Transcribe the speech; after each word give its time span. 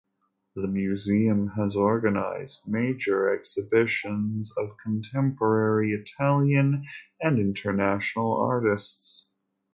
The 0.55 0.67
Museum 0.67 1.49
has 1.49 1.75
organized 1.75 2.67
major 2.67 3.31
exhibitions 3.31 4.51
of 4.57 4.75
contemporary 4.83 5.91
Italian 5.91 6.87
and 7.21 7.37
international 7.37 8.35
artists. 8.35 9.27